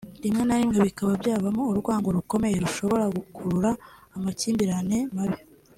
[0.23, 3.71] rimwe na rimwe bikaba byavamo urwango rukomeye rushobora gukurura
[4.15, 5.39] amakimbirane mabi